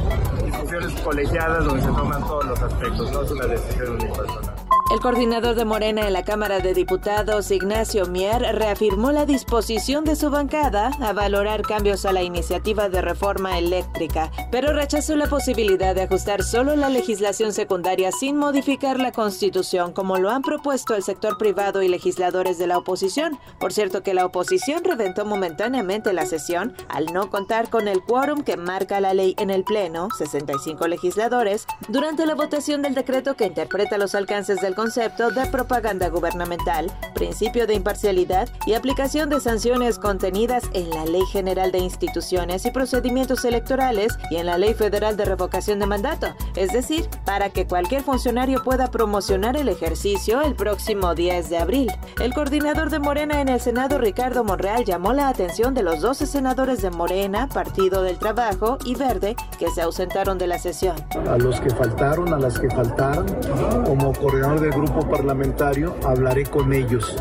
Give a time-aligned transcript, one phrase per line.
[0.44, 4.59] discusiones colegiadas donde se toman todos los aspectos, no es una decisión unipersonal.
[4.90, 10.16] El coordinador de Morena en la Cámara de Diputados, Ignacio Mier, reafirmó la disposición de
[10.16, 15.94] su bancada a valorar cambios a la iniciativa de reforma eléctrica, pero rechazó la posibilidad
[15.94, 21.04] de ajustar solo la legislación secundaria sin modificar la Constitución, como lo han propuesto el
[21.04, 23.38] sector privado y legisladores de la oposición.
[23.60, 28.42] Por cierto que la oposición reventó momentáneamente la sesión al no contar con el quórum
[28.42, 33.46] que marca la ley en el Pleno, 65 legisladores, durante la votación del decreto que
[33.46, 39.98] interpreta los alcances del concepto de propaganda gubernamental, principio de imparcialidad y aplicación de sanciones
[39.98, 45.18] contenidas en la Ley General de Instituciones y Procedimientos Electorales y en la Ley Federal
[45.18, 50.54] de Revocación de Mandato, es decir, para que cualquier funcionario pueda promocionar el ejercicio el
[50.54, 51.92] próximo 10 de abril.
[52.18, 56.26] El coordinador de Morena en el Senado, Ricardo Monreal, llamó la atención de los 12
[56.26, 60.96] senadores de Morena, Partido del Trabajo y Verde que se ausentaron de la sesión.
[61.28, 63.26] A los que faltaron, a las que faltaron,
[63.84, 67.16] como coordinador de grupo parlamentario, hablaré con ellos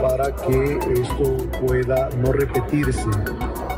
[0.00, 1.36] para que esto
[1.66, 3.08] pueda no repetirse,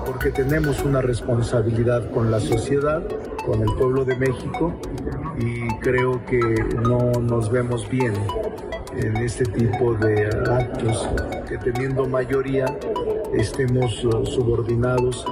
[0.07, 3.03] porque tenemos una responsabilidad con la sociedad,
[3.45, 4.73] con el pueblo de México,
[5.39, 6.41] y creo que
[6.83, 8.15] no nos vemos bien
[8.97, 11.09] en este tipo de actos,
[11.49, 12.67] que teniendo mayoría
[13.35, 15.25] estemos subordinados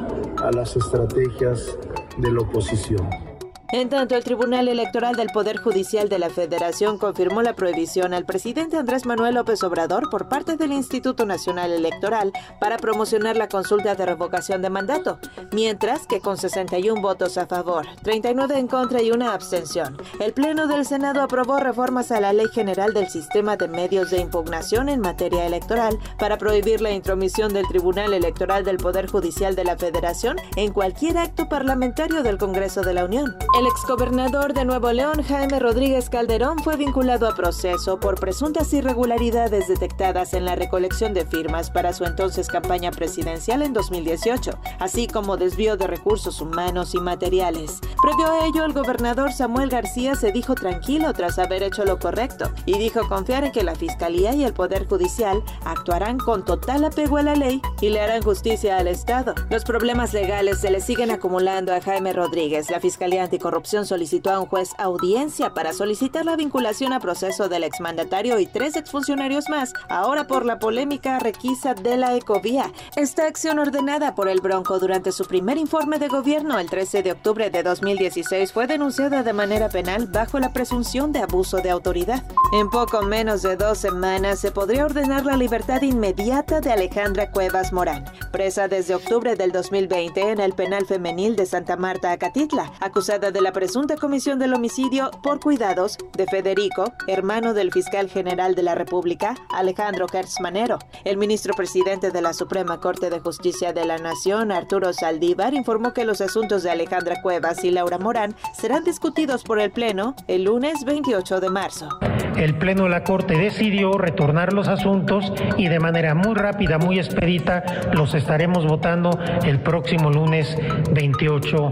[0.42, 1.78] a las estrategias
[2.16, 3.29] de la oposición.
[3.72, 8.25] En tanto, el Tribunal Electoral del Poder Judicial de la Federación confirmó la prohibición al
[8.25, 13.94] presidente Andrés Manuel López Obrador por parte del Instituto Nacional Electoral para promocionar la consulta
[13.94, 15.20] de revocación de mandato,
[15.53, 20.66] mientras que con 61 votos a favor, 39 en contra y una abstención, el Pleno
[20.66, 24.98] del Senado aprobó reformas a la Ley General del Sistema de Medios de Impugnación en
[24.98, 30.38] materia electoral para prohibir la intromisión del Tribunal Electoral del Poder Judicial de la Federación
[30.56, 33.36] en cualquier acto parlamentario del Congreso de la Unión.
[33.60, 39.69] El exgobernador de Nuevo León, Jaime Rodríguez Calderón, fue vinculado a proceso por presuntas irregularidades
[39.69, 45.37] detectadas en la recolección de firmas para su entonces campaña presidencial en 2018, así como
[45.37, 47.81] desvío de recursos humanos y materiales.
[48.00, 52.50] Previo a ello, el gobernador Samuel García se dijo tranquilo tras haber hecho lo correcto
[52.65, 57.19] y dijo confiar en que la Fiscalía y el Poder Judicial actuarán con total apego
[57.19, 59.34] a la ley y le harán justicia al Estado.
[59.50, 62.71] Los problemas legales se le siguen acumulando a Jaime Rodríguez.
[62.71, 67.48] La Fiscalía Anticorrupción corrupción solicitó a un juez audiencia para solicitar la vinculación a proceso
[67.48, 72.70] del exmandatario y tres exfuncionarios más, ahora por la polémica requisa de la ecovía.
[72.94, 77.10] Esta acción ordenada por el Bronco durante su primer informe de gobierno el 13 de
[77.10, 82.22] octubre de 2016 fue denunciada de manera penal bajo la presunción de abuso de autoridad.
[82.52, 87.72] En poco menos de dos semanas se podría ordenar la libertad inmediata de Alejandra Cuevas
[87.72, 93.32] Morán, presa desde octubre del 2020 en el penal femenil de Santa Marta, Acatitla, acusada
[93.32, 98.62] de la presunta comisión del homicidio por cuidados de Federico, hermano del fiscal general de
[98.62, 100.06] la República, Alejandro
[100.40, 100.78] Manero.
[101.04, 105.92] El ministro presidente de la Suprema Corte de Justicia de la Nación, Arturo Saldívar, informó
[105.94, 110.44] que los asuntos de Alejandra Cuevas y Laura Morán serán discutidos por el Pleno el
[110.44, 111.88] lunes 28 de marzo.
[112.36, 116.98] El Pleno de la Corte decidió retornar los asuntos y de manera muy rápida, muy
[116.98, 117.62] expedita,
[117.92, 120.56] los estaremos votando el próximo lunes
[120.92, 121.68] 28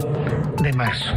[0.61, 1.13] de marzo.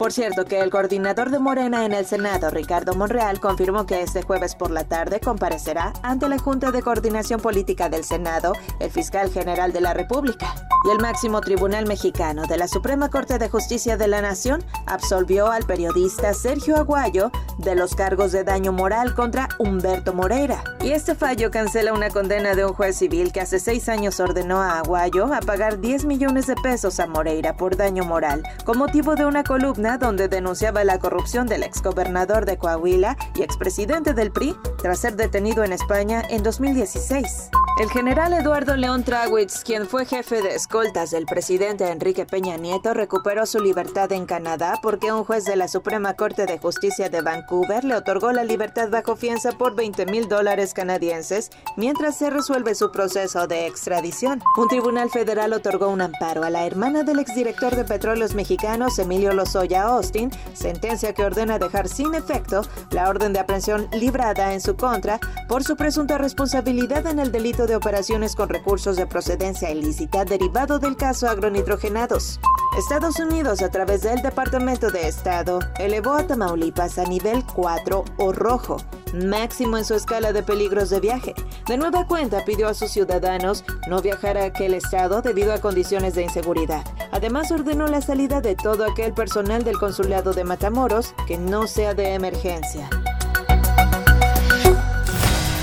[0.00, 4.22] Por cierto, que el coordinador de Morena en el Senado, Ricardo Monreal, confirmó que este
[4.22, 9.30] jueves por la tarde comparecerá ante la Junta de Coordinación Política del Senado, el fiscal
[9.30, 10.54] general de la República.
[10.86, 15.48] Y el máximo tribunal mexicano de la Suprema Corte de Justicia de la Nación absolvió
[15.48, 20.64] al periodista Sergio Aguayo de los cargos de daño moral contra Humberto Moreira.
[20.80, 24.62] Y este fallo cancela una condena de un juez civil que hace seis años ordenó
[24.62, 29.14] a Aguayo a pagar 10 millones de pesos a Moreira por daño moral, con motivo
[29.14, 34.56] de una columna donde denunciaba la corrupción del exgobernador de Coahuila y expresidente del PRI
[34.78, 37.50] tras ser detenido en España en 2016.
[37.78, 42.92] El general Eduardo León Trawitz, quien fue jefe de escoltas del presidente Enrique Peña Nieto,
[42.92, 47.22] recuperó su libertad en Canadá porque un juez de la Suprema Corte de Justicia de
[47.22, 52.74] Vancouver le otorgó la libertad bajo fianza por 20 mil dólares canadienses mientras se resuelve
[52.74, 54.42] su proceso de extradición.
[54.58, 59.32] Un tribunal federal otorgó un amparo a la hermana del exdirector de Petróleos Mexicanos, Emilio
[59.32, 64.76] Lozoya Austin, sentencia que ordena dejar sin efecto la orden de aprehensión librada en su
[64.76, 65.18] contra
[65.48, 70.80] por su presunta responsabilidad en el delito de operaciones con recursos de procedencia ilícita derivado
[70.80, 72.40] del caso agronitrogenados.
[72.76, 78.32] Estados Unidos, a través del Departamento de Estado, elevó a Tamaulipas a nivel 4 o
[78.32, 78.78] rojo,
[79.14, 81.34] máximo en su escala de peligros de viaje.
[81.68, 86.14] De nueva cuenta pidió a sus ciudadanos no viajar a aquel estado debido a condiciones
[86.14, 86.84] de inseguridad.
[87.12, 91.94] Además ordenó la salida de todo aquel personal del consulado de Matamoros que no sea
[91.94, 92.90] de emergencia.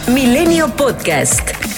[0.07, 1.76] Milenio Podcast.